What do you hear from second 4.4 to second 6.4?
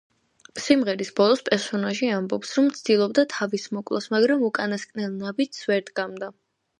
უკანასკნელ ნაბიჯს ვერ დგამდა.